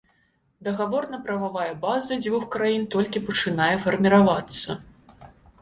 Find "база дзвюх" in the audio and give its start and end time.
1.83-2.47